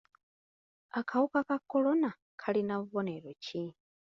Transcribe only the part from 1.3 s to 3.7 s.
ka kolona kalina bubonero ki?